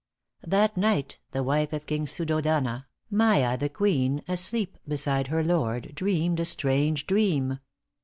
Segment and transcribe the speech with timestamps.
[0.27, 5.91] * That night the wife of King Sûddhôdana, Maya the Queen, asleep beside her Lord,
[5.95, 7.59] _Dreamed a strange dream.